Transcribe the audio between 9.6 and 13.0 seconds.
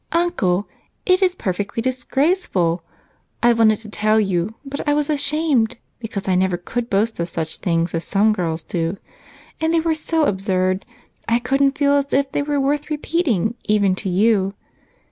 and they were so absurd I couldn't feel as if they were worth